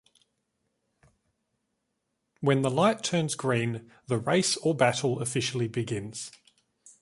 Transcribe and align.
When 2.39 2.63
the 2.63 2.71
light 2.71 3.03
turns 3.03 3.35
green, 3.35 3.91
the 4.07 4.17
race 4.17 4.57
or 4.57 4.73
battle 4.73 5.21
officially 5.21 5.67
begins. 5.67 6.31